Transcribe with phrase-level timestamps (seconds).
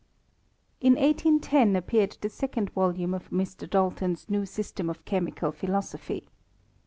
[0.79, 3.69] In IBIO appeared the second volume of Mr.
[3.69, 6.25] Dal ton's New System of Chemical Philosophy.